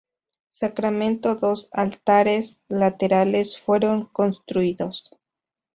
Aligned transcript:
Sacramento 0.49 1.35
dos 1.35 1.69
altares 1.73 2.57
laterales 2.69 3.59
fueron 3.61 4.07
construidos. 4.07 5.11